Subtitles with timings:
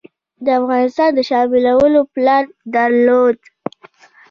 [0.45, 3.37] د افغانستان د شاملولو پلان درلود.